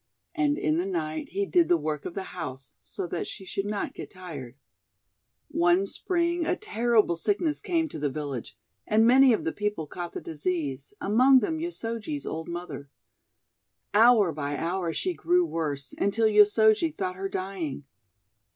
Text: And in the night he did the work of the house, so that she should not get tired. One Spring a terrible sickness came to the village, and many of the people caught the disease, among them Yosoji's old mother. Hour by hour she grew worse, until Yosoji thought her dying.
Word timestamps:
And 0.33 0.57
in 0.57 0.79
the 0.79 0.85
night 0.87 1.29
he 1.29 1.45
did 1.45 1.67
the 1.69 1.77
work 1.77 2.05
of 2.05 2.15
the 2.15 2.23
house, 2.33 2.73
so 2.81 3.05
that 3.05 3.27
she 3.27 3.45
should 3.45 3.67
not 3.67 3.93
get 3.93 4.09
tired. 4.09 4.55
One 5.49 5.85
Spring 5.85 6.43
a 6.43 6.55
terrible 6.55 7.15
sickness 7.15 7.61
came 7.61 7.87
to 7.89 7.99
the 7.99 8.09
village, 8.09 8.57
and 8.87 9.05
many 9.05 9.31
of 9.31 9.43
the 9.43 9.53
people 9.53 9.85
caught 9.85 10.13
the 10.13 10.19
disease, 10.19 10.95
among 10.99 11.41
them 11.41 11.59
Yosoji's 11.59 12.25
old 12.25 12.47
mother. 12.49 12.89
Hour 13.93 14.31
by 14.31 14.57
hour 14.57 14.91
she 14.91 15.13
grew 15.13 15.45
worse, 15.45 15.93
until 15.99 16.25
Yosoji 16.25 16.89
thought 16.97 17.15
her 17.15 17.29
dying. 17.29 17.83